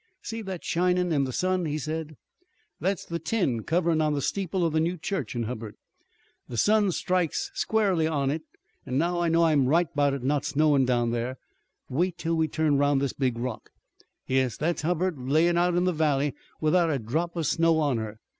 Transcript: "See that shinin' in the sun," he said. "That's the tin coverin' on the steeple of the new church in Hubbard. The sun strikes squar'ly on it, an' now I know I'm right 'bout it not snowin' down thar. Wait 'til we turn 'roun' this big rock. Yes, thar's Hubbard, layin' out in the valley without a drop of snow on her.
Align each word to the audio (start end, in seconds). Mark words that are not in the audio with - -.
"See 0.23 0.41
that 0.41 0.63
shinin' 0.63 1.11
in 1.11 1.25
the 1.25 1.31
sun," 1.31 1.65
he 1.65 1.77
said. 1.77 2.15
"That's 2.79 3.05
the 3.05 3.19
tin 3.19 3.61
coverin' 3.61 4.01
on 4.01 4.15
the 4.15 4.21
steeple 4.23 4.65
of 4.65 4.73
the 4.73 4.79
new 4.79 4.97
church 4.97 5.35
in 5.35 5.43
Hubbard. 5.43 5.75
The 6.49 6.57
sun 6.57 6.91
strikes 6.91 7.51
squar'ly 7.53 8.07
on 8.07 8.31
it, 8.31 8.41
an' 8.83 8.97
now 8.97 9.19
I 9.19 9.29
know 9.29 9.43
I'm 9.45 9.67
right 9.67 9.95
'bout 9.95 10.15
it 10.15 10.23
not 10.23 10.43
snowin' 10.43 10.85
down 10.85 11.11
thar. 11.11 11.37
Wait 11.87 12.17
'til 12.17 12.33
we 12.35 12.47
turn 12.47 12.79
'roun' 12.79 12.97
this 12.97 13.13
big 13.13 13.37
rock. 13.37 13.69
Yes, 14.25 14.57
thar's 14.57 14.81
Hubbard, 14.81 15.19
layin' 15.19 15.55
out 15.55 15.75
in 15.75 15.83
the 15.83 15.93
valley 15.93 16.33
without 16.59 16.89
a 16.89 16.97
drop 16.97 17.35
of 17.35 17.45
snow 17.45 17.77
on 17.77 17.97
her. 17.99 18.17